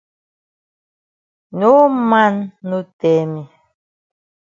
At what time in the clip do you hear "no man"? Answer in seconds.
1.59-2.35